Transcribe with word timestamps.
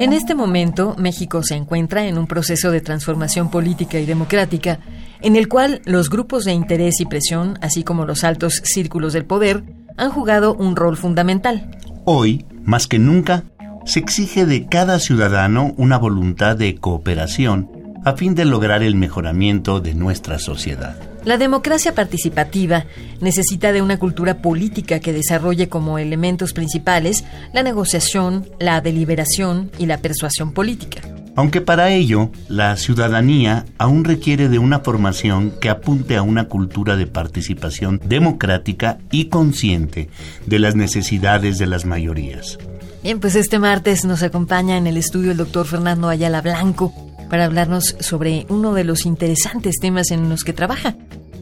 En 0.00 0.12
este 0.12 0.34
momento, 0.34 0.96
México 0.98 1.42
se 1.44 1.54
encuentra 1.54 2.06
en 2.06 2.18
un 2.18 2.26
proceso 2.26 2.72
de 2.72 2.80
transformación 2.80 3.48
política 3.48 3.98
y 4.00 4.06
democrática, 4.06 4.80
en 5.20 5.36
el 5.36 5.48
cual 5.48 5.82
los 5.84 6.10
grupos 6.10 6.44
de 6.44 6.52
interés 6.52 7.00
y 7.00 7.06
presión, 7.06 7.58
así 7.62 7.84
como 7.84 8.04
los 8.04 8.24
altos 8.24 8.60
círculos 8.64 9.12
del 9.12 9.24
poder, 9.24 9.62
han 9.96 10.10
jugado 10.10 10.54
un 10.54 10.74
rol 10.74 10.96
fundamental. 10.96 11.70
Hoy, 12.04 12.44
más 12.64 12.88
que 12.88 12.98
nunca, 12.98 13.44
se 13.84 14.00
exige 14.00 14.46
de 14.46 14.66
cada 14.66 14.98
ciudadano 14.98 15.72
una 15.76 15.96
voluntad 15.96 16.56
de 16.56 16.74
cooperación 16.74 17.70
a 18.04 18.14
fin 18.14 18.34
de 18.34 18.44
lograr 18.44 18.82
el 18.82 18.96
mejoramiento 18.96 19.80
de 19.80 19.94
nuestra 19.94 20.38
sociedad. 20.38 20.96
La 21.24 21.38
democracia 21.38 21.94
participativa 21.94 22.84
necesita 23.20 23.72
de 23.72 23.80
una 23.80 23.98
cultura 23.98 24.42
política 24.42 25.00
que 25.00 25.14
desarrolle 25.14 25.70
como 25.70 25.98
elementos 25.98 26.52
principales 26.52 27.24
la 27.54 27.62
negociación, 27.62 28.46
la 28.60 28.82
deliberación 28.82 29.70
y 29.78 29.86
la 29.86 29.98
persuasión 29.98 30.52
política. 30.52 31.00
Aunque 31.34 31.62
para 31.62 31.90
ello, 31.90 32.30
la 32.48 32.76
ciudadanía 32.76 33.64
aún 33.78 34.04
requiere 34.04 34.50
de 34.50 34.58
una 34.58 34.80
formación 34.80 35.52
que 35.60 35.70
apunte 35.70 36.16
a 36.16 36.22
una 36.22 36.44
cultura 36.44 36.94
de 36.96 37.06
participación 37.06 38.00
democrática 38.04 38.98
y 39.10 39.26
consciente 39.26 40.10
de 40.46 40.58
las 40.58 40.76
necesidades 40.76 41.58
de 41.58 41.66
las 41.66 41.86
mayorías. 41.86 42.58
Bien, 43.02 43.18
pues 43.18 43.34
este 43.34 43.58
martes 43.58 44.04
nos 44.04 44.22
acompaña 44.22 44.76
en 44.76 44.86
el 44.86 44.98
estudio 44.98 45.32
el 45.32 45.38
doctor 45.38 45.66
Fernando 45.66 46.08
Ayala 46.08 46.40
Blanco, 46.42 46.92
para 47.28 47.46
hablarnos 47.46 47.96
sobre 48.00 48.46
uno 48.48 48.74
de 48.74 48.84
los 48.84 49.06
interesantes 49.06 49.76
temas 49.80 50.10
en 50.10 50.28
los 50.28 50.44
que 50.44 50.52
trabaja 50.52 50.94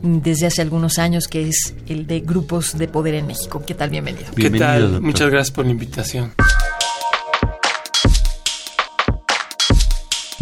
desde 0.03 0.47
hace 0.47 0.62
algunos 0.62 0.98
años, 0.98 1.28
que 1.28 1.48
es 1.48 1.75
el 1.89 2.06
de 2.06 2.20
grupos 2.20 2.77
de 2.77 2.89
poder 2.89 3.14
en 3.14 3.27
México. 3.27 3.62
¿Qué 3.67 3.75
tal? 3.75 3.91
Bienvenido. 3.91 4.27
¿Qué 4.34 4.50
tal? 4.50 5.00
Muchas 5.00 5.31
gracias 5.31 5.53
por 5.53 5.64
la 5.64 5.72
invitación. 5.72 6.33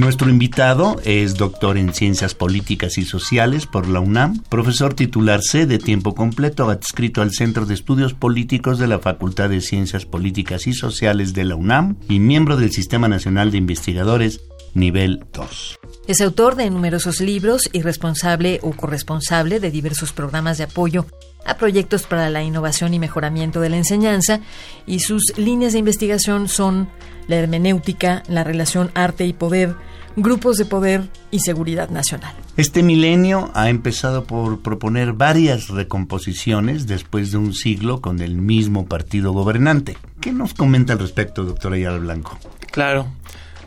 Nuestro 0.01 0.31
invitado 0.31 0.99
es 1.05 1.35
doctor 1.35 1.77
en 1.77 1.93
Ciencias 1.93 2.35
Políticas 2.35 2.97
y 2.97 3.05
Sociales 3.05 3.67
por 3.67 3.87
la 3.87 4.01
UNAM, 4.01 4.43
profesor 4.49 4.95
titular 4.95 5.43
C 5.43 5.67
de 5.67 5.79
tiempo 5.79 6.15
completo 6.15 6.71
adscrito 6.71 7.21
al 7.21 7.33
Centro 7.33 7.67
de 7.67 7.75
Estudios 7.75 8.15
Políticos 8.15 8.79
de 8.79 8.87
la 8.87 8.99
Facultad 8.99 9.51
de 9.51 9.61
Ciencias 9.61 10.07
Políticas 10.07 10.67
y 10.67 10.73
Sociales 10.73 11.35
de 11.35 11.45
la 11.45 11.57
UNAM 11.57 11.97
y 12.09 12.19
miembro 12.19 12.57
del 12.57 12.73
Sistema 12.73 13.09
Nacional 13.09 13.51
de 13.51 13.59
Investigadores 13.59 14.41
nivel 14.73 15.23
2. 15.35 15.81
Es 16.11 16.21
autor 16.21 16.57
de 16.57 16.69
numerosos 16.71 17.21
libros 17.21 17.71
y 17.73 17.83
responsable 17.83 18.59
o 18.65 18.73
corresponsable 18.73 19.61
de 19.61 19.71
diversos 19.71 20.13
programas 20.13 20.59
de 20.59 20.65
apoyo 20.65 21.07
a 21.47 21.57
proyectos 21.57 22.03
para 22.03 22.29
la 22.31 22.43
innovación 22.43 22.93
y 22.95 22.99
mejoramiento 22.99 23.61
de 23.61 23.69
la 23.69 23.77
enseñanza 23.77 24.41
y 24.89 24.99
sus 24.99 25.23
líneas 25.37 25.73
de 25.73 25.79
investigación 25.79 26.49
son 26.49 26.89
la 27.29 27.37
hermenéutica, 27.37 28.25
la 28.27 28.43
relación 28.43 28.91
arte 28.95 29.25
y 29.25 29.33
poder, 29.33 29.77
grupos 30.17 30.57
de 30.57 30.65
poder 30.65 31.09
y 31.31 31.39
seguridad 31.39 31.91
nacional. 31.91 32.35
Este 32.57 32.83
milenio 32.83 33.53
ha 33.55 33.71
empezado 33.71 34.25
por 34.25 34.63
proponer 34.63 35.13
varias 35.13 35.69
recomposiciones 35.69 36.89
después 36.89 37.31
de 37.31 37.39
un 37.39 37.55
siglo 37.55 38.01
con 38.01 38.21
el 38.21 38.37
mismo 38.37 38.87
partido 38.87 39.31
gobernante. 39.31 39.97
¿Qué 40.21 40.33
nos 40.33 40.55
comenta 40.55 40.95
al 40.95 40.99
respecto, 40.99 41.45
doctora 41.45 41.77
Ayala 41.77 41.99
Blanco? 41.99 42.37
Claro, 42.73 43.07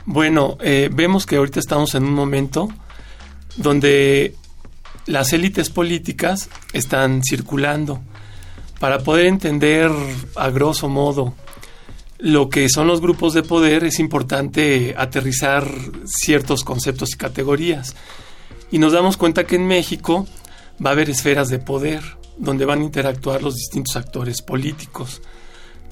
bueno, 0.06 0.58
eh, 0.62 0.90
vemos 0.92 1.26
que 1.26 1.38
ahorita 1.38 1.60
estamos 1.60 1.96
en 1.96 2.04
un 2.04 2.14
momento 2.14 2.70
donde 3.56 4.36
las 5.06 5.34
élites 5.34 5.70
políticas 5.70 6.50
están 6.74 7.22
circulando. 7.24 8.02
Para 8.80 9.00
poder 9.00 9.28
entender 9.28 9.90
a 10.36 10.50
grosso 10.50 10.90
modo 10.90 11.36
lo 12.24 12.50
que 12.50 12.70
son 12.70 12.88
los 12.88 13.02
grupos 13.02 13.34
de 13.34 13.44
poder 13.44 13.84
es 13.84 14.00
importante 14.00 14.96
aterrizar 14.98 15.68
ciertos 16.06 16.64
conceptos 16.64 17.12
y 17.14 17.18
categorías. 17.18 17.96
Y 18.72 18.80
nos 18.80 18.94
damos 18.94 19.18
cuenta 19.18 19.46
que 19.46 19.58
en 19.58 19.68
México 19.68 20.26
va 20.84 20.92
a 20.92 20.94
haber 20.94 21.10
esferas 21.10 21.50
de 21.50 21.60
poder 21.60 22.02
donde 22.38 22.66
van 22.66 22.80
a 22.80 22.84
interactuar 22.84 23.44
los 23.44 23.56
distintos 23.56 23.96
actores 23.96 24.42
políticos 24.42 25.22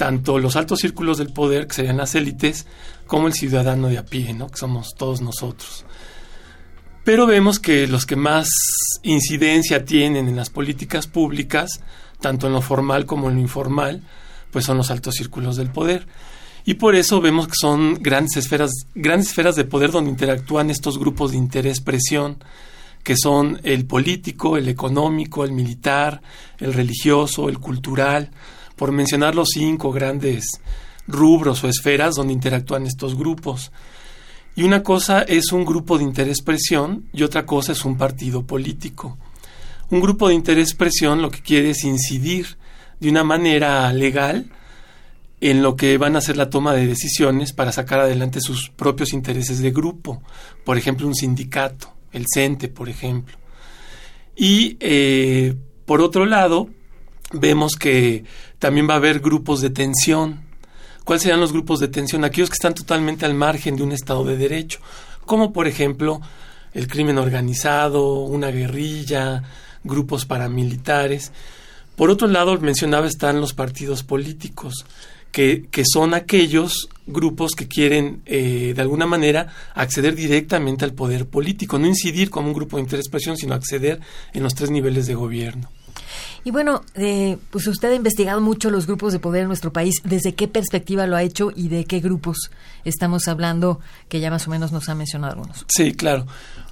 tanto 0.02 0.40
los 0.40 0.56
altos 0.56 0.80
círculos 0.80 1.20
del 1.20 1.32
poder, 1.32 1.68
que 1.68 1.76
serían 1.76 1.98
las 1.98 2.16
élites, 2.16 2.66
como 3.06 3.28
el 3.28 3.34
ciudadano 3.34 3.88
de 3.88 4.00
a 4.00 4.04
pie, 4.04 4.34
¿no? 4.34 4.50
que 4.50 4.58
somos 4.58 4.96
todos 4.98 5.22
nosotros. 5.22 5.86
Pero 7.04 7.28
vemos 7.28 7.60
que 7.60 7.86
los 7.86 8.08
que 8.08 8.16
más 8.16 8.50
incidencia 9.04 9.86
tienen 9.86 10.28
en 10.28 10.36
las 10.36 10.50
políticas 10.50 11.06
públicas, 11.06 11.82
tanto 12.20 12.48
en 12.48 12.54
lo 12.54 12.64
formal 12.64 13.06
como 13.06 13.30
en 13.30 13.36
lo 13.36 13.42
informal, 13.42 14.02
pues 14.50 14.66
son 14.66 14.78
los 14.78 14.90
altos 14.90 15.14
círculos 15.14 15.56
del 15.56 15.70
poder. 15.70 16.08
Y 16.66 16.74
por 16.74 16.96
eso 16.96 17.22
vemos 17.22 17.46
que 17.46 17.54
son 17.62 17.94
grandes 18.02 18.38
esferas, 18.38 18.72
grandes 18.96 19.28
esferas 19.28 19.56
de 19.56 19.66
poder 19.66 19.92
donde 19.92 20.10
interactúan 20.10 20.72
estos 20.72 20.98
grupos 20.98 21.30
de 21.30 21.38
interés 21.38 21.80
presión, 21.80 22.44
que 23.04 23.14
son 23.16 23.60
el 23.62 23.86
político, 23.86 24.58
el 24.58 24.68
económico, 24.68 25.46
el 25.46 25.52
militar, 25.52 26.24
el 26.58 26.74
religioso, 26.74 27.50
el 27.50 27.60
cultural, 27.60 28.32
por 28.82 28.92
mencionar 28.92 29.36
los 29.36 29.50
cinco 29.54 29.92
grandes 29.92 30.60
rubros 31.06 31.64
o 31.64 31.70
esferas 31.70 32.16
donde 32.16 32.34
interactúan 32.34 32.88
estos 32.88 33.16
grupos. 33.16 33.72
Y 34.56 34.64
una 34.64 34.82
cosa 34.82 35.22
es 35.22 35.52
un 35.52 35.66
grupo 35.66 36.00
de 36.00 36.04
interés 36.04 36.42
presión 36.42 37.08
y 37.14 37.22
otra 37.22 37.46
cosa 37.46 37.74
es 37.74 37.86
un 37.86 37.96
partido 37.96 38.42
político. 38.42 39.20
Un 39.92 40.02
grupo 40.02 40.30
de 40.30 40.34
interés 40.34 40.74
presión 40.74 41.22
lo 41.22 41.30
que 41.30 41.44
quiere 41.44 41.70
es 41.70 41.84
incidir 41.84 42.58
de 43.00 43.10
una 43.10 43.24
manera 43.24 43.94
legal 43.94 44.50
en 45.42 45.62
lo 45.62 45.76
que 45.76 46.00
van 46.00 46.16
a 46.16 46.22
ser 46.22 46.38
la 46.38 46.50
toma 46.50 46.74
de 46.74 46.88
decisiones 46.88 47.54
para 47.54 47.72
sacar 47.72 48.00
adelante 48.00 48.42
sus 48.42 48.72
propios 48.72 49.14
intereses 49.14 49.60
de 49.60 49.70
grupo. 49.70 50.24
Por 50.66 50.80
ejemplo, 50.80 51.06
un 51.06 51.14
sindicato, 51.14 51.94
el 52.12 52.26
CENTE, 52.34 52.68
por 52.68 52.90
ejemplo. 52.90 53.38
Y 54.36 54.78
eh, 54.80 55.54
por 55.86 56.02
otro 56.02 56.26
lado, 56.26 56.68
vemos 57.34 57.76
que 57.76 58.24
también 58.60 58.88
va 58.90 58.94
a 58.94 58.98
haber 58.98 59.20
grupos 59.20 59.62
de 59.62 59.70
tensión. 59.70 60.42
¿Cuáles 61.04 61.24
serían 61.24 61.40
los 61.40 61.52
grupos 61.52 61.80
de 61.80 61.88
tensión? 61.88 62.24
Aquellos 62.24 62.50
que 62.50 62.56
están 62.56 62.74
totalmente 62.74 63.26
al 63.26 63.34
margen 63.34 63.76
de 63.76 63.84
un 63.84 63.92
Estado 63.92 64.24
de 64.24 64.38
Derecho, 64.38 64.80
como 65.26 65.52
por 65.52 65.68
ejemplo 65.68 66.22
el 66.74 66.88
crimen 66.88 67.18
organizado, 67.18 68.22
una 68.22 68.52
guerrilla, 68.52 69.44
grupos 69.84 70.26
paramilitares. 70.26 71.32
Por 71.96 72.10
otro 72.10 72.28
lado, 72.28 72.58
mencionaba, 72.60 73.08
están 73.08 73.42
los 73.42 73.54
partidos 73.54 74.04
políticos, 74.04 74.86
que, 75.32 75.68
que 75.70 75.84
son 75.86 76.14
aquellos 76.14 76.90
grupos 77.08 77.52
que 77.54 77.68
quieren, 77.68 78.22
eh, 78.26 78.74
de 78.76 78.82
alguna 78.82 79.06
manera, 79.06 79.54
acceder 79.76 80.16
directamente 80.16 80.86
al 80.86 80.94
poder 80.94 81.28
político, 81.28 81.78
no 81.78 81.88
incidir 81.88 82.30
como 82.30 82.48
un 82.48 82.54
grupo 82.54 82.78
de 82.78 82.84
interés 82.84 83.10
sino 83.36 83.54
acceder 83.54 84.00
en 84.34 84.44
los 84.44 84.56
tres 84.56 84.72
niveles 84.72 85.08
de 85.08 85.16
gobierno. 85.16 85.70
Y 86.44 86.52
bueno, 86.52 86.84
eh, 86.96 87.38
pues 87.50 87.68
usted 87.68 87.92
ha 87.92 87.96
investigado 87.96 88.42
mucho 88.42 88.70
los 88.70 88.88
grupos 88.88 89.14
de 89.14 89.20
poder 89.20 89.44
en 89.44 89.48
nuestro 89.48 89.72
país. 89.72 89.96
¿Desde 90.04 90.34
qué 90.34 90.48
perspectiva 90.48 91.06
lo 91.08 91.16
ha 91.16 91.24
hecho 91.24 91.52
y 91.56 91.68
de 91.68 91.86
qué 91.86 92.00
grupos 92.00 92.52
estamos 92.84 93.28
hablando? 93.28 93.80
Que 94.10 94.20
ya 94.20 94.32
más 94.32 94.48
o 94.48 94.52
menos 94.52 94.72
nos 94.72 94.90
ha 94.90 94.96
mencionado 94.96 95.34
algunos. 95.34 95.66
Sí, 95.68 95.94
claro. 95.94 96.26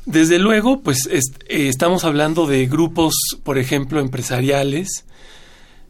Desde 0.05 0.39
luego, 0.39 0.81
pues 0.81 1.07
eh, 1.11 1.19
estamos 1.47 2.03
hablando 2.03 2.47
de 2.47 2.65
grupos, 2.65 3.13
por 3.43 3.57
ejemplo, 3.57 3.99
empresariales, 3.99 5.05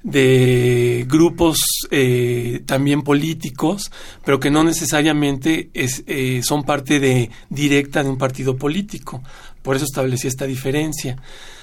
de 0.03 1.05
grupos 1.09 1.59
eh, 1.91 2.61
también 2.65 3.01
políticos, 3.01 3.91
pero 4.25 4.39
que 4.39 4.49
no 4.49 4.63
necesariamente 4.63 5.69
es, 5.73 6.03
son 6.45 6.63
parte 6.63 7.29
directa 7.49 8.03
de 8.03 8.09
un 8.09 8.17
partido 8.17 8.55
político. 8.57 9.21
Por 9.61 9.75
eso 9.75 9.85
establecí 9.85 10.27
esta 10.27 10.45
diferencia 10.45 11.17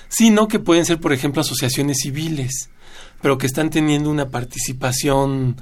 sino 0.09 0.49
que 0.49 0.59
pueden 0.59 0.85
ser, 0.85 1.01
por 1.01 1.13
ejemplo, 1.13 1.41
asociaciones 1.41 1.99
civiles, 2.03 2.71
pero 3.23 3.39
que 3.39 3.47
están 3.47 3.71
teniendo 3.71 4.11
una 4.11 4.31
participación 4.31 5.57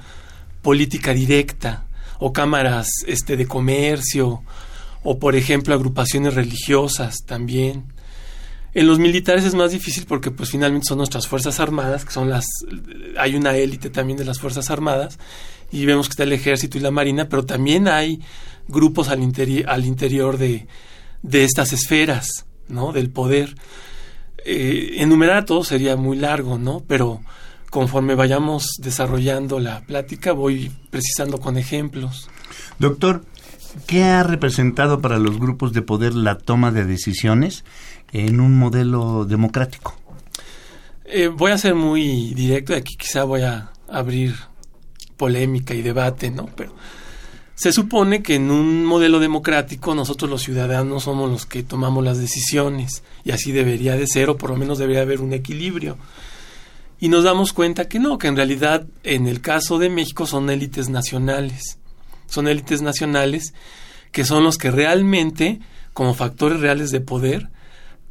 política 0.61 1.13
directa, 1.13 1.87
o 2.19 2.33
cámaras 2.33 2.87
este, 3.07 3.37
de 3.37 3.47
comercio, 3.47 4.43
o 5.03 5.19
por 5.19 5.35
ejemplo 5.35 5.73
agrupaciones 5.73 6.33
religiosas 6.33 7.17
también. 7.25 7.85
En 8.73 8.87
los 8.87 8.99
militares 8.99 9.45
es 9.45 9.55
más 9.55 9.71
difícil 9.71 10.05
porque 10.05 10.31
pues 10.31 10.49
finalmente 10.49 10.87
son 10.87 10.97
nuestras 10.97 11.27
fuerzas 11.27 11.59
armadas, 11.59 12.03
que 12.03 12.11
son 12.11 12.29
las 12.29 12.45
hay 13.17 13.35
una 13.35 13.55
élite 13.55 13.89
también 13.89 14.17
de 14.17 14.25
las 14.25 14.39
fuerzas 14.39 14.69
armadas 14.69 15.17
y 15.71 15.85
vemos 15.85 16.07
que 16.07 16.13
está 16.13 16.23
el 16.23 16.33
ejército 16.33 16.77
y 16.77 16.81
la 16.81 16.91
marina, 16.91 17.29
pero 17.29 17.45
también 17.45 17.87
hay 17.87 18.19
grupos 18.67 19.07
al, 19.09 19.21
al 19.67 19.85
interior 19.85 20.37
de, 20.37 20.67
de 21.21 21.43
estas 21.43 21.71
esferas, 21.71 22.45
¿no? 22.67 22.91
Del 22.91 23.11
poder. 23.11 23.55
Eh, 24.45 25.01
enumerar 25.01 25.37
a 25.37 25.45
todos 25.45 25.67
sería 25.67 25.95
muy 25.95 26.17
largo, 26.17 26.59
¿no? 26.59 26.83
Pero 26.87 27.21
conforme 27.71 28.13
vayamos 28.13 28.75
desarrollando 28.77 29.59
la 29.59 29.81
plática, 29.81 30.33
voy 30.33 30.71
precisando 30.91 31.39
con 31.39 31.57
ejemplos. 31.57 32.29
Doctor, 32.77 33.25
¿qué 33.87 34.03
ha 34.03 34.21
representado 34.21 35.01
para 35.01 35.17
los 35.17 35.39
grupos 35.39 35.73
de 35.73 35.81
poder 35.81 36.13
la 36.13 36.37
toma 36.37 36.71
de 36.71 36.85
decisiones 36.85 37.65
en 38.13 38.39
un 38.39 38.57
modelo 38.57 39.25
democrático? 39.25 39.95
Eh, 41.05 41.27
voy 41.27 41.51
a 41.51 41.57
ser 41.57 41.73
muy 41.73 42.33
directo 42.35 42.73
y 42.73 42.77
aquí 42.77 42.95
quizá 42.97 43.23
voy 43.23 43.41
a 43.41 43.71
abrir 43.89 44.35
polémica 45.17 45.73
y 45.73 45.81
debate, 45.81 46.29
¿no? 46.29 46.49
Pero 46.55 46.75
se 47.55 47.71
supone 47.71 48.21
que 48.21 48.35
en 48.35 48.51
un 48.51 48.83
modelo 48.83 49.19
democrático 49.19 49.95
nosotros 49.95 50.29
los 50.29 50.41
ciudadanos 50.41 51.03
somos 51.03 51.31
los 51.31 51.45
que 51.45 51.63
tomamos 51.63 52.03
las 52.03 52.19
decisiones 52.19 53.01
y 53.23 53.31
así 53.31 53.53
debería 53.53 53.95
de 53.95 54.07
ser 54.07 54.29
o 54.29 54.37
por 54.37 54.49
lo 54.49 54.57
menos 54.57 54.77
debería 54.77 55.01
haber 55.01 55.21
un 55.21 55.31
equilibrio. 55.31 55.97
Y 56.99 57.07
nos 57.07 57.23
damos 57.23 57.53
cuenta 57.53 57.87
que 57.87 57.99
no, 57.99 58.17
que 58.17 58.27
en 58.27 58.35
realidad 58.35 58.85
en 59.03 59.27
el 59.27 59.39
caso 59.39 59.77
de 59.79 59.89
México 59.89 60.27
son 60.27 60.49
élites 60.49 60.89
nacionales. 60.89 61.79
Son 62.27 62.47
élites 62.47 62.81
nacionales 62.81 63.53
que 64.11 64.25
son 64.25 64.43
los 64.43 64.57
que 64.57 64.71
realmente, 64.71 65.59
como 65.93 66.13
factores 66.13 66.59
reales 66.59 66.91
de 66.91 67.01
poder, 67.01 67.49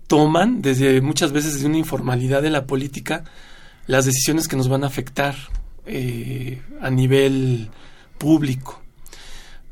toman 0.07 0.63
desde 0.63 1.01
muchas 1.01 1.33
veces 1.33 1.61
de 1.61 1.67
una 1.67 1.79
informalidad 1.79 2.43
de 2.43 2.51
la 2.51 2.67
política 2.67 3.25
las 3.87 4.07
decisiones 4.07 4.49
que 4.49 4.57
nos 4.57 4.69
van 4.69 4.85
a 4.85 4.87
afectar 4.87 5.35
eh, 5.87 6.63
a 6.81 6.91
nivel 6.91 7.69
público. 8.19 8.84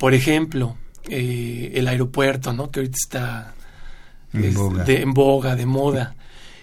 Por 0.03 0.15
ejemplo, 0.15 0.77
eh, 1.09 1.71
el 1.77 1.87
aeropuerto, 1.87 2.53
¿no? 2.53 2.73
Que 2.73 2.81
ahorita 2.81 2.97
está 3.01 3.55
en, 4.33 4.53
boga. 4.53 4.83
De, 4.83 5.01
en 5.01 5.15
boga, 5.15 5.55
de 5.55 5.65
moda. 5.65 6.17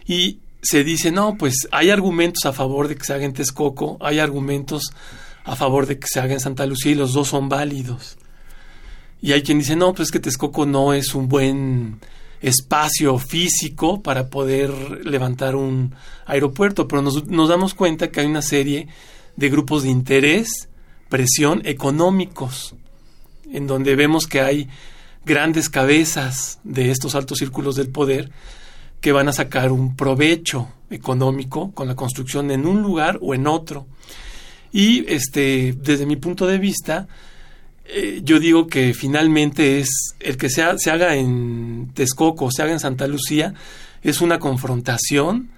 Y 0.05 0.39
se 0.61 0.83
dice, 0.83 1.09
no, 1.09 1.37
pues 1.37 1.69
hay 1.71 1.89
argumentos 1.89 2.45
a 2.45 2.51
favor 2.51 2.89
de 2.89 2.97
que 2.97 3.05
se 3.05 3.13
haga 3.13 3.23
en 3.23 3.31
Texcoco, 3.31 3.97
hay 4.01 4.19
argumentos 4.19 4.91
a 5.45 5.55
favor 5.55 5.85
de 5.85 5.99
que 5.99 6.07
se 6.09 6.19
haga 6.19 6.33
en 6.33 6.41
Santa 6.41 6.65
Lucía 6.65 6.91
y 6.91 6.95
los 6.95 7.13
dos 7.13 7.29
son 7.29 7.47
válidos. 7.47 8.17
Y 9.21 9.31
hay 9.31 9.41
quien 9.41 9.59
dice, 9.59 9.77
no, 9.77 9.93
pues 9.93 10.09
es 10.09 10.11
que 10.11 10.19
Texcoco 10.19 10.65
no 10.65 10.93
es 10.93 11.15
un 11.15 11.29
buen 11.29 12.01
espacio 12.41 13.19
físico 13.19 14.03
para 14.03 14.27
poder 14.27 14.69
levantar 15.05 15.55
un 15.55 15.95
aeropuerto, 16.25 16.89
pero 16.89 17.01
nos, 17.01 17.25
nos 17.27 17.47
damos 17.47 17.73
cuenta 17.73 18.11
que 18.11 18.19
hay 18.19 18.25
una 18.25 18.41
serie 18.41 18.89
de 19.37 19.49
grupos 19.49 19.83
de 19.83 19.91
interés, 19.91 20.67
presión 21.07 21.61
económicos 21.63 22.75
en 23.51 23.67
donde 23.67 23.95
vemos 23.95 24.27
que 24.27 24.41
hay 24.41 24.67
grandes 25.25 25.69
cabezas 25.69 26.59
de 26.63 26.91
estos 26.91 27.15
altos 27.15 27.39
círculos 27.39 27.75
del 27.75 27.89
poder 27.89 28.31
que 29.01 29.11
van 29.11 29.27
a 29.27 29.33
sacar 29.33 29.71
un 29.71 29.95
provecho 29.95 30.67
económico 30.89 31.71
con 31.71 31.87
la 31.87 31.95
construcción 31.95 32.51
en 32.51 32.65
un 32.65 32.81
lugar 32.81 33.19
o 33.21 33.33
en 33.33 33.47
otro. 33.47 33.87
Y 34.71 35.05
este, 35.11 35.73
desde 35.81 36.05
mi 36.05 36.15
punto 36.15 36.45
de 36.45 36.57
vista, 36.57 37.07
eh, 37.85 38.21
yo 38.23 38.39
digo 38.39 38.67
que 38.67 38.93
finalmente 38.93 39.79
es 39.79 40.15
el 40.19 40.37
que 40.37 40.49
se, 40.49 40.63
se 40.77 40.91
haga 40.91 41.15
en 41.15 41.91
Texcoco 41.93 42.51
se 42.51 42.61
haga 42.61 42.73
en 42.73 42.79
Santa 42.79 43.07
Lucía, 43.07 43.53
es 44.03 44.21
una 44.21 44.39
confrontación 44.39 45.49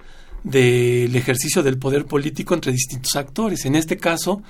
del 0.44 1.14
ejercicio 1.14 1.62
del 1.62 1.78
poder 1.78 2.06
político 2.06 2.54
entre 2.54 2.72
distintos 2.72 3.14
actores. 3.16 3.64
En 3.64 3.76
este 3.76 3.96
caso, 3.96 4.42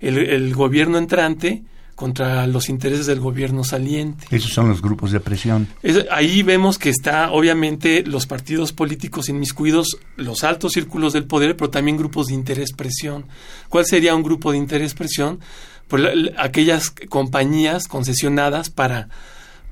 el 0.00 0.54
gobierno 0.54 0.98
entrante 0.98 1.62
contra 1.98 2.46
los 2.46 2.68
intereses 2.68 3.06
del 3.06 3.18
gobierno 3.18 3.64
saliente. 3.64 4.24
Esos 4.30 4.52
son 4.52 4.68
los 4.68 4.80
grupos 4.80 5.10
de 5.10 5.18
presión. 5.18 5.66
ahí 6.12 6.44
vemos 6.44 6.78
que 6.78 6.90
está 6.90 7.32
obviamente 7.32 8.04
los 8.06 8.28
partidos 8.28 8.72
políticos 8.72 9.28
inmiscuidos, 9.28 9.98
los 10.14 10.44
altos 10.44 10.74
círculos 10.74 11.12
del 11.12 11.24
poder, 11.24 11.56
pero 11.56 11.70
también 11.70 11.96
grupos 11.96 12.28
de 12.28 12.34
interés 12.34 12.72
presión. 12.72 13.26
¿Cuál 13.68 13.84
sería 13.84 14.14
un 14.14 14.22
grupo 14.22 14.52
de 14.52 14.58
interés 14.58 14.94
presión? 14.94 15.40
Pues 15.88 16.04
aquellas 16.38 16.90
compañías 16.90 17.88
concesionadas 17.88 18.70
para 18.70 19.08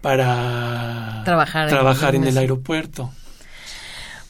para 0.00 1.22
trabajar, 1.24 1.68
trabajar 1.68 2.16
en, 2.16 2.24
el 2.24 2.36
aeropuerto. 2.38 3.12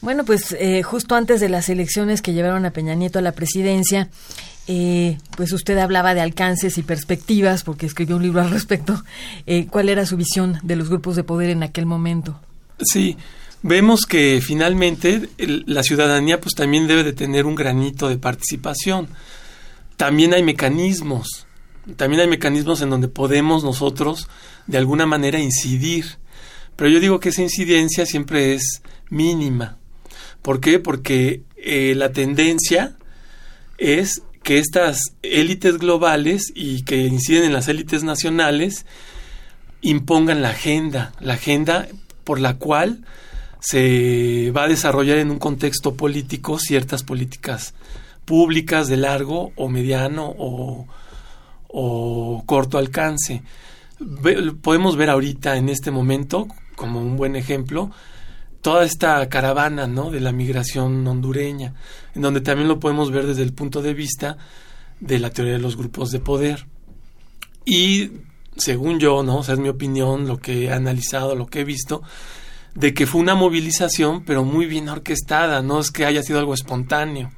Bueno, 0.01 0.23
pues 0.23 0.55
eh, 0.59 0.83
justo 0.83 1.15
antes 1.15 1.39
de 1.39 1.49
las 1.49 1.67
elecciones 1.67 2.21
que 2.21 2.33
llevaron 2.33 2.63
a 2.65 2.71
Peña 2.71 2.93
Nieto 2.93 3.17
a 3.17 3.23
la 3.23 3.31
presidencia, 3.31 4.09
eh, 4.67 5.17
pues 5.35 5.53
usted 5.53 5.77
hablaba 5.77 6.13
de 6.13 6.21
alcances 6.21 6.77
y 6.77 6.83
perspectivas, 6.83 7.63
porque 7.63 7.85
escribió 7.85 8.17
un 8.17 8.23
libro 8.23 8.41
al 8.41 8.51
respecto. 8.51 9.01
Eh, 9.45 9.67
¿Cuál 9.67 9.89
era 9.89 10.05
su 10.05 10.17
visión 10.17 10.59
de 10.63 10.75
los 10.75 10.89
grupos 10.89 11.15
de 11.15 11.23
poder 11.23 11.49
en 11.49 11.63
aquel 11.63 11.85
momento? 11.85 12.39
Sí, 12.79 13.17
vemos 13.63 14.05
que 14.05 14.41
finalmente 14.41 15.29
la 15.37 15.83
ciudadanía 15.83 16.41
pues 16.41 16.53
también 16.53 16.87
debe 16.87 17.03
de 17.03 17.13
tener 17.13 17.45
un 17.45 17.55
granito 17.55 18.09
de 18.09 18.17
participación. 18.17 19.07
También 19.95 20.33
hay 20.33 20.43
mecanismos, 20.43 21.47
también 21.95 22.21
hay 22.21 22.27
mecanismos 22.27 22.81
en 22.81 22.89
donde 22.89 23.07
podemos 23.07 23.63
nosotros 23.63 24.27
de 24.67 24.77
alguna 24.77 25.05
manera 25.05 25.39
incidir. 25.39 26.17
Pero 26.75 26.89
yo 26.89 26.99
digo 26.99 27.19
que 27.19 27.29
esa 27.29 27.41
incidencia 27.41 28.05
siempre 28.05 28.53
es 28.53 28.81
mínima. 29.09 29.77
¿Por 30.41 30.59
qué? 30.59 30.79
Porque 30.79 31.41
eh, 31.55 31.95
la 31.95 32.11
tendencia 32.11 32.95
es 33.77 34.21
que 34.47 34.59
estas 34.59 35.01
élites 35.23 35.77
globales 35.77 36.53
y 36.55 36.83
que 36.83 36.95
inciden 36.95 37.43
en 37.43 37.51
las 37.51 37.67
élites 37.67 38.05
nacionales 38.05 38.85
impongan 39.81 40.41
la 40.41 40.51
agenda, 40.51 41.11
la 41.19 41.33
agenda 41.33 41.89
por 42.23 42.39
la 42.39 42.53
cual 42.53 43.03
se 43.59 44.53
va 44.55 44.63
a 44.63 44.67
desarrollar 44.69 45.17
en 45.17 45.31
un 45.31 45.37
contexto 45.37 45.95
político 45.95 46.59
ciertas 46.59 47.03
políticas 47.03 47.73
públicas 48.23 48.87
de 48.87 48.95
largo 48.95 49.51
o 49.57 49.67
mediano 49.67 50.33
o, 50.37 50.87
o 51.67 52.43
corto 52.45 52.77
alcance. 52.77 53.43
podemos 54.61 54.95
ver 54.95 55.09
ahorita 55.09 55.57
en 55.57 55.67
este 55.67 55.91
momento, 55.91 56.47
como 56.77 57.01
un 57.01 57.17
buen 57.17 57.35
ejemplo, 57.35 57.91
toda 58.67 58.83
esta 58.83 59.29
caravana 59.29 59.87
¿no? 59.87 60.11
de 60.11 60.19
la 60.19 60.33
migración 60.33 61.07
hondureña, 61.07 61.73
en 62.13 62.21
donde 62.21 62.41
también 62.41 62.67
lo 62.67 62.81
podemos 62.81 63.11
ver 63.11 63.25
desde 63.25 63.43
el 63.43 63.53
punto 63.53 63.81
de 63.81 63.93
vista 63.93 64.35
de 64.99 65.19
la 65.19 65.29
teoría 65.29 65.53
de 65.53 65.59
los 65.59 65.77
grupos 65.77 66.11
de 66.11 66.19
poder. 66.19 66.67
Y 67.63 68.11
según 68.57 68.99
yo, 68.99 69.23
¿no? 69.23 69.39
Es 69.39 69.57
mi 69.57 69.69
opinión, 69.69 70.27
lo 70.27 70.39
que 70.39 70.65
he 70.65 70.73
analizado, 70.73 71.33
lo 71.33 71.45
que 71.45 71.61
he 71.61 71.63
visto, 71.63 72.03
de 72.75 72.93
que 72.93 73.07
fue 73.07 73.21
una 73.21 73.35
movilización, 73.35 74.25
pero 74.25 74.43
muy 74.43 74.65
bien 74.65 74.89
orquestada, 74.89 75.61
no 75.61 75.79
es 75.79 75.89
que 75.89 76.05
haya 76.05 76.21
sido 76.21 76.37
algo 76.37 76.53
espontáneo. 76.53 77.31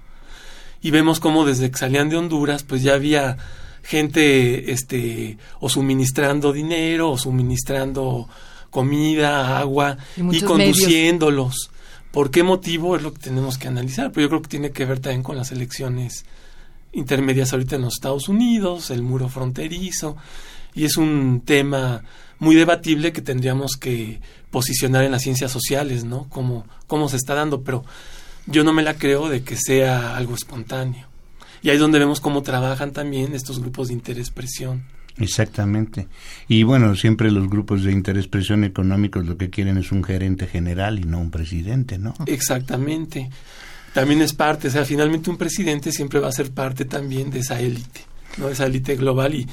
Y 0.81 0.89
vemos 0.89 1.19
cómo 1.19 1.45
desde 1.45 1.69
que 1.69 1.77
salían 1.77 2.09
de 2.09 2.17
Honduras, 2.17 2.63
pues 2.63 2.81
ya 2.81 2.95
había 2.95 3.37
gente, 3.83 4.71
este, 4.71 5.37
o 5.59 5.69
suministrando 5.69 6.51
dinero, 6.51 7.11
o 7.11 7.19
suministrando 7.19 8.27
comida, 8.69 9.59
agua 9.59 9.97
y, 10.17 10.41
conduciéndolos. 10.41 11.71
¿Por 12.11 12.31
qué 12.31 12.43
motivo? 12.43 12.95
Es 12.95 13.03
lo 13.03 13.13
que 13.13 13.19
tenemos 13.19 13.57
que 13.57 13.67
analizar, 13.67 14.11
pero 14.11 14.25
yo 14.25 14.29
creo 14.29 14.41
que 14.41 14.49
tiene 14.49 14.71
que 14.71 14.85
ver 14.85 14.99
también 14.99 15.23
con 15.23 15.35
las 15.35 15.51
elecciones 15.51 16.25
intermedias 16.91 17.53
ahorita 17.53 17.75
en 17.75 17.83
los 17.83 17.93
Estados 17.93 18.29
Unidos, 18.29 18.89
el 18.89 19.03
muro 19.03 19.29
fronterizo, 19.29 20.17
y 20.73 20.85
es 20.85 20.97
un 20.97 21.41
tema 21.45 22.03
muy 22.39 22.55
debatible 22.55 23.11
que 23.13 23.21
tendríamos 23.21 23.75
que 23.75 24.21
posicionar 24.49 25.03
en 25.03 25.11
las 25.11 25.21
ciencias 25.21 25.51
sociales, 25.51 26.03
¿no? 26.03 26.27
Cómo, 26.29 26.65
cómo 26.87 27.09
se 27.09 27.17
está 27.17 27.35
dando, 27.35 27.61
pero 27.63 27.83
yo 28.47 28.63
no 28.63 28.73
me 28.73 28.81
la 28.81 28.95
creo 28.95 29.29
de 29.29 29.43
que 29.43 29.55
sea 29.55 30.15
algo 30.15 30.33
espontáneo. 30.33 31.07
Y 31.61 31.69
ahí 31.69 31.75
es 31.75 31.81
donde 31.81 31.99
vemos 31.99 32.21
cómo 32.21 32.41
trabajan 32.41 32.93
también 32.93 33.35
estos 33.35 33.59
grupos 33.59 33.89
de 33.89 33.93
interés 33.93 34.31
presión. 34.31 34.85
Exactamente. 35.17 36.07
Y 36.47 36.63
bueno, 36.63 36.95
siempre 36.95 37.31
los 37.31 37.49
grupos 37.49 37.83
de 37.83 37.91
interés 37.91 38.27
presión 38.27 38.63
económicos 38.63 39.25
lo 39.25 39.37
que 39.37 39.49
quieren 39.49 39.77
es 39.77 39.91
un 39.91 40.03
gerente 40.03 40.47
general 40.47 40.99
y 40.99 41.03
no 41.03 41.19
un 41.19 41.31
presidente, 41.31 41.97
¿no? 41.97 42.13
Exactamente. 42.25 43.29
También 43.93 44.21
es 44.21 44.33
parte, 44.33 44.67
o 44.67 44.71
sea, 44.71 44.85
finalmente 44.85 45.29
un 45.29 45.37
presidente 45.37 45.91
siempre 45.91 46.19
va 46.19 46.29
a 46.29 46.33
ser 46.33 46.51
parte 46.51 46.85
también 46.85 47.31
de 47.31 47.39
esa 47.39 47.59
élite, 47.59 48.01
¿no? 48.37 48.49
Esa 48.49 48.67
élite 48.67 48.95
global 48.95 49.35
y 49.35 49.47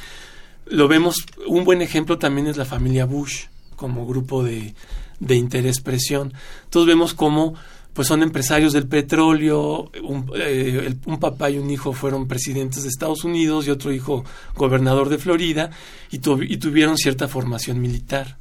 lo 0.67 0.89
vemos, 0.89 1.25
un 1.47 1.65
buen 1.65 1.81
ejemplo 1.81 2.19
también 2.19 2.47
es 2.47 2.57
la 2.57 2.65
familia 2.65 3.07
Bush 3.07 3.45
como 3.77 4.07
grupo 4.07 4.43
de, 4.43 4.75
de 5.21 5.37
interés 5.37 5.81
presión. 5.81 6.33
Entonces 6.65 6.87
vemos 6.87 7.15
cómo 7.15 7.55
pues 7.97 8.09
son 8.09 8.23
empresarios 8.23 8.75
del 8.75 8.87
petróleo, 8.87 9.91
un, 10.05 10.31
eh, 10.37 10.95
un, 11.07 11.19
papá 11.19 11.49
y 11.49 11.57
un 11.57 11.71
hijo 11.71 11.95
fueron 11.95 12.29
presidentes 12.29 12.83
de 12.83 12.91
Estados 12.91 13.25
Unidos 13.25 13.67
y 13.67 13.71
otro 13.71 13.91
hijo 13.91 14.23
gobernador 14.55 15.09
de 15.09 15.17
Florida 15.17 15.71
y 16.11 16.19
tuvieron 16.19 16.99
cierta 16.99 17.27
formación 17.27 17.81
militar. 17.81 18.37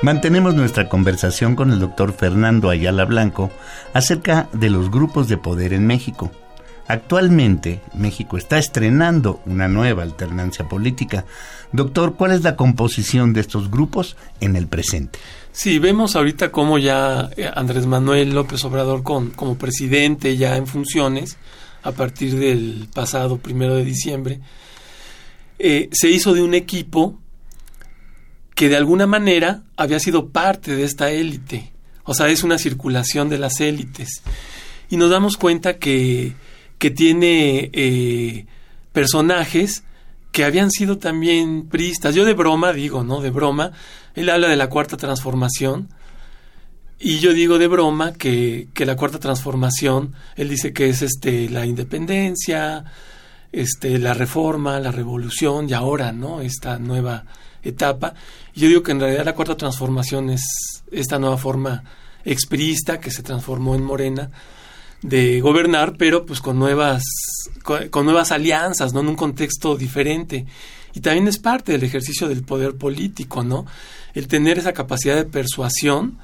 Mantenemos 0.00 0.54
nuestra 0.54 0.88
conversación 0.88 1.56
con 1.56 1.72
el 1.72 1.80
doctor 1.80 2.14
Fernando 2.14 2.70
Ayala 2.70 3.04
Blanco 3.04 3.50
acerca 3.92 4.48
de 4.54 4.70
los 4.70 4.90
grupos 4.90 5.28
de 5.28 5.36
poder 5.36 5.74
en 5.74 5.86
México. 5.86 6.30
Actualmente, 6.88 7.80
México 7.94 8.36
está 8.36 8.58
estrenando 8.58 9.40
una 9.44 9.66
nueva 9.66 10.04
alternancia 10.04 10.68
política. 10.68 11.24
Doctor, 11.72 12.14
¿cuál 12.14 12.32
es 12.32 12.42
la 12.42 12.54
composición 12.54 13.32
de 13.32 13.40
estos 13.40 13.70
grupos 13.70 14.16
en 14.40 14.54
el 14.54 14.68
presente? 14.68 15.18
Sí, 15.50 15.78
vemos 15.78 16.14
ahorita 16.14 16.52
cómo 16.52 16.78
ya 16.78 17.30
eh, 17.36 17.50
Andrés 17.54 17.86
Manuel 17.86 18.34
López 18.34 18.64
Obrador 18.64 19.02
con, 19.02 19.30
como 19.30 19.58
presidente 19.58 20.36
ya 20.36 20.56
en 20.56 20.66
funciones, 20.66 21.38
a 21.82 21.92
partir 21.92 22.38
del 22.38 22.88
pasado 22.92 23.38
primero 23.38 23.74
de 23.74 23.84
diciembre, 23.84 24.40
eh, 25.58 25.88
se 25.92 26.10
hizo 26.10 26.34
de 26.34 26.42
un 26.42 26.54
equipo 26.54 27.18
que 28.54 28.68
de 28.68 28.76
alguna 28.76 29.06
manera 29.06 29.62
había 29.76 29.98
sido 29.98 30.28
parte 30.28 30.76
de 30.76 30.84
esta 30.84 31.10
élite. 31.10 31.72
O 32.04 32.14
sea, 32.14 32.28
es 32.28 32.44
una 32.44 32.58
circulación 32.58 33.28
de 33.28 33.38
las 33.38 33.60
élites. 33.60 34.22
Y 34.88 34.96
nos 34.96 35.10
damos 35.10 35.36
cuenta 35.36 35.78
que 35.78 36.34
que 36.78 36.90
tiene 36.90 37.70
eh, 37.72 38.46
personajes 38.92 39.84
que 40.32 40.44
habían 40.44 40.70
sido 40.70 40.98
también 40.98 41.68
priistas. 41.68 42.14
Yo 42.14 42.24
de 42.24 42.34
broma 42.34 42.72
digo, 42.72 43.04
¿no? 43.04 43.20
De 43.20 43.30
broma. 43.30 43.72
Él 44.14 44.28
habla 44.28 44.48
de 44.48 44.56
la 44.56 44.68
cuarta 44.68 44.96
transformación. 44.96 45.88
Y 46.98 47.18
yo 47.18 47.32
digo 47.32 47.58
de 47.58 47.68
broma 47.68 48.12
que, 48.12 48.68
que 48.74 48.86
la 48.86 48.96
cuarta 48.96 49.18
transformación, 49.18 50.14
él 50.34 50.48
dice 50.48 50.72
que 50.72 50.88
es 50.88 51.02
este 51.02 51.50
la 51.50 51.66
independencia, 51.66 52.84
este, 53.52 53.98
la 53.98 54.14
reforma, 54.14 54.80
la 54.80 54.92
revolución 54.92 55.68
y 55.68 55.72
ahora, 55.72 56.12
¿no? 56.12 56.40
Esta 56.40 56.78
nueva 56.78 57.24
etapa. 57.62 58.14
Yo 58.54 58.68
digo 58.68 58.82
que 58.82 58.92
en 58.92 59.00
realidad 59.00 59.24
la 59.24 59.34
cuarta 59.34 59.56
transformación 59.56 60.30
es 60.30 60.42
esta 60.90 61.18
nueva 61.18 61.36
forma 61.36 61.82
exprista 62.24 63.00
que 63.00 63.10
se 63.10 63.22
transformó 63.22 63.74
en 63.74 63.84
Morena 63.84 64.30
de 65.02 65.40
gobernar, 65.40 65.96
pero 65.96 66.26
pues 66.26 66.40
con 66.40 66.58
nuevas, 66.58 67.02
con, 67.62 68.04
nuevas 68.04 68.32
alianzas, 68.32 68.92
¿no? 68.92 69.00
En 69.00 69.08
un 69.08 69.16
contexto 69.16 69.76
diferente. 69.76 70.46
Y 70.94 71.00
también 71.00 71.28
es 71.28 71.38
parte 71.38 71.72
del 71.72 71.84
ejercicio 71.84 72.28
del 72.28 72.42
poder 72.42 72.76
político, 72.76 73.44
¿no? 73.44 73.66
El 74.14 74.28
tener 74.28 74.58
esa 74.58 74.72
capacidad 74.72 75.14
de 75.14 75.24
persuasión 75.24 76.18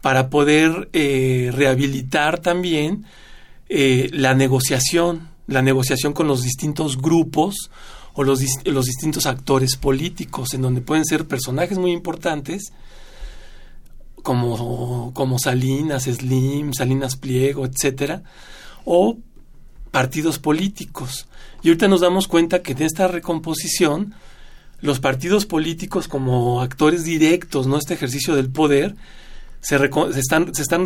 para 0.00 0.28
poder 0.30 0.88
eh, 0.92 1.50
rehabilitar 1.52 2.40
también 2.40 3.04
eh, 3.68 4.08
la 4.12 4.34
negociación, 4.34 5.28
la 5.46 5.62
negociación 5.62 6.12
con 6.12 6.26
los 6.26 6.42
distintos 6.42 7.00
grupos 7.00 7.70
o 8.14 8.24
los, 8.24 8.40
los 8.64 8.86
distintos 8.86 9.26
actores 9.26 9.76
políticos, 9.76 10.54
en 10.54 10.62
donde 10.62 10.80
pueden 10.80 11.04
ser 11.04 11.26
personajes 11.26 11.78
muy 11.78 11.92
importantes, 11.92 12.72
como, 14.28 15.10
como 15.14 15.38
Salinas, 15.38 16.02
Slim, 16.04 16.74
Salinas 16.74 17.16
Pliego, 17.16 17.64
etcétera, 17.64 18.22
o 18.84 19.16
partidos 19.90 20.38
políticos. 20.38 21.28
Y 21.62 21.68
ahorita 21.68 21.88
nos 21.88 22.02
damos 22.02 22.28
cuenta 22.28 22.60
que 22.60 22.72
en 22.72 22.82
esta 22.82 23.08
recomposición, 23.08 24.12
los 24.82 25.00
partidos 25.00 25.46
políticos 25.46 26.08
como 26.08 26.60
actores 26.60 27.04
directos, 27.04 27.66
¿no? 27.66 27.78
Este 27.78 27.94
ejercicio 27.94 28.36
del 28.36 28.50
poder, 28.50 28.96
se, 29.62 29.76
están, 30.18 30.54
se 30.54 30.60
están 30.60 30.84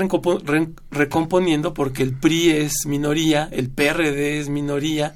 recomponiendo 0.92 1.74
porque 1.74 2.04
el 2.04 2.14
PRI 2.14 2.50
es 2.50 2.86
minoría, 2.86 3.48
el 3.50 3.70
PRD 3.70 4.38
es 4.38 4.50
minoría, 4.50 5.14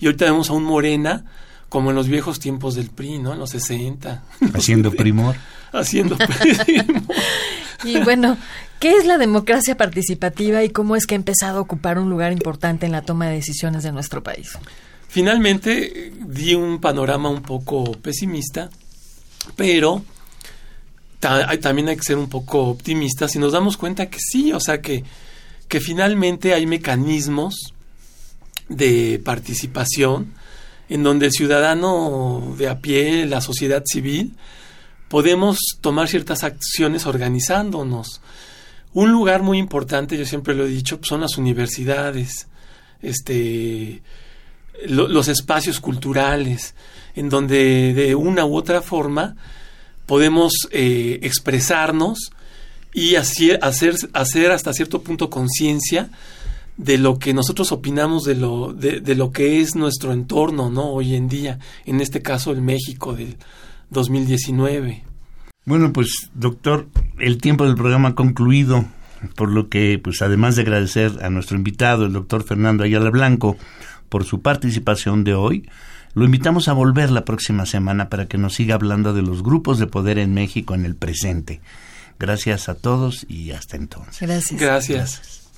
y 0.00 0.06
ahorita 0.06 0.24
vemos 0.24 0.48
a 0.48 0.54
un 0.54 0.64
Morena 0.64 1.26
como 1.68 1.90
en 1.90 1.96
los 1.96 2.08
viejos 2.08 2.40
tiempos 2.40 2.74
del 2.74 2.88
PRI, 2.88 3.18
¿no? 3.18 3.34
En 3.34 3.38
los 3.38 3.50
60. 3.50 4.24
Haciendo 4.54 4.92
primor. 4.92 5.36
Haciendo 5.72 6.16
primor. 6.16 7.14
y 7.84 7.98
bueno, 8.00 8.36
¿qué 8.80 8.92
es 8.96 9.06
la 9.06 9.18
democracia 9.18 9.76
participativa 9.76 10.62
y 10.64 10.70
cómo 10.70 10.96
es 10.96 11.06
que 11.06 11.14
ha 11.14 11.16
empezado 11.16 11.58
a 11.58 11.62
ocupar 11.62 11.98
un 11.98 12.10
lugar 12.10 12.32
importante 12.32 12.86
en 12.86 12.92
la 12.92 13.02
toma 13.02 13.28
de 13.28 13.34
decisiones 13.34 13.82
de 13.82 13.92
nuestro 13.92 14.22
país? 14.22 14.58
Finalmente 15.08 16.12
di 16.18 16.54
un 16.54 16.80
panorama 16.80 17.28
un 17.28 17.42
poco 17.42 17.92
pesimista, 17.92 18.68
pero 19.54 20.04
también 21.18 21.88
hay 21.88 21.96
que 21.96 22.02
ser 22.02 22.18
un 22.18 22.28
poco 22.28 22.64
optimistas 22.64 23.34
y 23.34 23.38
nos 23.38 23.52
damos 23.52 23.76
cuenta 23.76 24.10
que 24.10 24.18
sí, 24.20 24.52
o 24.52 24.60
sea 24.60 24.80
que, 24.80 25.04
que 25.68 25.80
finalmente 25.80 26.52
hay 26.52 26.66
mecanismos 26.66 27.72
de 28.68 29.20
participación 29.24 30.34
en 30.88 31.02
donde 31.02 31.26
el 31.26 31.32
ciudadano 31.32 32.54
de 32.58 32.68
a 32.68 32.80
pie, 32.80 33.26
la 33.26 33.40
sociedad 33.40 33.82
civil, 33.84 34.34
podemos 35.08 35.58
tomar 35.80 36.08
ciertas 36.08 36.42
acciones 36.44 37.06
organizándonos. 37.06 38.20
Un 38.92 39.12
lugar 39.12 39.42
muy 39.42 39.58
importante, 39.58 40.16
yo 40.16 40.24
siempre 40.24 40.54
lo 40.54 40.64
he 40.66 40.68
dicho, 40.68 40.98
son 41.02 41.20
las 41.20 41.36
universidades, 41.36 42.48
este, 43.02 44.02
los 44.86 45.28
espacios 45.28 45.80
culturales, 45.80 46.74
en 47.14 47.28
donde 47.28 47.94
de 47.94 48.14
una 48.14 48.44
u 48.44 48.56
otra 48.56 48.82
forma 48.82 49.36
podemos 50.06 50.52
eh, 50.70 51.18
expresarnos 51.22 52.30
y 52.92 53.16
así, 53.16 53.50
hacer, 53.50 53.96
hacer 54.14 54.50
hasta 54.50 54.72
cierto 54.72 55.02
punto 55.02 55.28
conciencia 55.28 56.08
de 56.76 56.98
lo 56.98 57.18
que 57.18 57.34
nosotros 57.34 57.72
opinamos 57.72 58.24
de 58.24 58.34
lo, 58.34 58.72
de, 58.72 59.00
de, 59.00 59.14
lo 59.14 59.32
que 59.32 59.60
es 59.60 59.74
nuestro 59.74 60.12
entorno, 60.12 60.70
¿no? 60.70 60.90
Hoy 60.90 61.14
en 61.14 61.28
día, 61.28 61.58
en 61.84 62.00
este 62.00 62.22
caso 62.22 62.52
el 62.52 62.60
México 62.60 63.14
del 63.14 63.36
2019. 63.90 65.04
Bueno, 65.64 65.92
pues 65.92 66.30
doctor, 66.34 66.86
el 67.18 67.38
tiempo 67.38 67.64
del 67.64 67.74
programa 67.74 68.10
ha 68.10 68.14
concluido, 68.14 68.84
por 69.34 69.50
lo 69.50 69.68
que, 69.68 69.98
pues 70.02 70.22
además 70.22 70.56
de 70.56 70.62
agradecer 70.62 71.12
a 71.22 71.30
nuestro 71.30 71.56
invitado, 71.56 72.06
el 72.06 72.12
doctor 72.12 72.44
Fernando 72.44 72.84
Ayala 72.84 73.10
Blanco, 73.10 73.56
por 74.08 74.24
su 74.24 74.42
participación 74.42 75.24
de 75.24 75.34
hoy, 75.34 75.68
lo 76.14 76.24
invitamos 76.24 76.68
a 76.68 76.72
volver 76.72 77.10
la 77.10 77.24
próxima 77.24 77.66
semana 77.66 78.08
para 78.08 78.26
que 78.26 78.38
nos 78.38 78.54
siga 78.54 78.76
hablando 78.76 79.12
de 79.12 79.22
los 79.22 79.42
grupos 79.42 79.78
de 79.78 79.86
poder 79.86 80.18
en 80.18 80.32
México 80.32 80.74
en 80.74 80.86
el 80.86 80.94
presente. 80.94 81.60
Gracias 82.18 82.68
a 82.68 82.74
todos 82.74 83.26
y 83.28 83.50
hasta 83.50 83.76
entonces. 83.76 84.20
Gracias. 84.20 84.60
Gracias. 84.60 85.50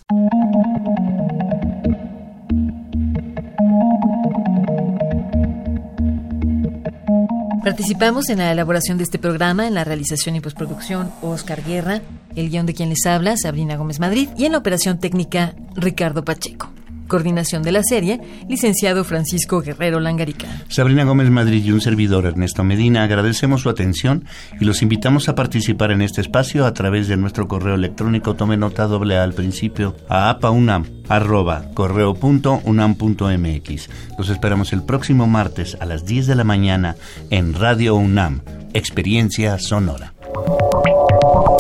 Participamos 7.69 8.31
en 8.31 8.39
la 8.39 8.51
elaboración 8.51 8.97
de 8.97 9.05
este 9.05 9.19
programa, 9.19 9.67
en 9.67 9.75
la 9.75 9.85
realización 9.85 10.35
y 10.35 10.41
postproducción, 10.41 11.13
Oscar 11.21 11.63
Guerra, 11.63 12.01
el 12.35 12.49
guion 12.49 12.65
de 12.65 12.73
quien 12.73 12.89
les 12.89 13.05
habla, 13.05 13.37
Sabrina 13.37 13.77
Gómez 13.77 14.01
Madrid, 14.01 14.31
y 14.39 14.47
en 14.47 14.53
la 14.53 14.59
operación 14.59 14.99
técnica, 14.99 15.55
Ricardo 15.77 16.25
Pacheco. 16.25 16.71
Coordinación 17.09 17.62
de 17.62 17.73
la 17.73 17.83
serie, 17.83 18.21
licenciado 18.49 19.03
Francisco 19.03 19.61
Guerrero 19.61 19.99
Langarica. 19.99 20.47
Sabrina 20.69 21.05
Gómez 21.05 21.31
Madrid 21.31 21.65
y 21.65 21.73
un 21.73 21.81
servidor 21.81 22.27
Ernesto 22.27 22.62
Medina 22.62 23.03
agradecemos 23.03 23.62
su 23.62 23.71
atención 23.71 24.25
y 24.61 24.65
los 24.65 24.83
invitamos 24.83 25.29
a 25.29 25.35
participar 25.35 25.91
en 25.91 26.03
este 26.03 26.21
espacio 26.21 26.67
a 26.67 26.75
través 26.75 27.09
de 27.09 27.17
nuestro 27.17 27.49
correo 27.49 27.75
electrónico. 27.75 28.37
Tome 28.37 28.57
nota 28.57 28.87
doble 28.87 29.17
al 29.17 29.33
principio 29.33 29.97
a 30.09 30.31
apaunam 30.31 30.85
arroba 31.09 31.65
correo.unam.mx. 31.75 33.88
Los 34.19 34.29
esperamos 34.29 34.73
el 34.73 34.85
próximo 34.85 35.27
martes 35.27 35.77
a 35.81 35.87
las 35.87 36.05
10 36.05 36.27
de 36.27 36.35
la 36.35 36.45
mañana 36.45 36.97
en 37.31 37.55
Radio 37.55 37.97
UNAM, 37.97 38.43
Experiencia 38.75 39.59
Sonora. 39.59 40.12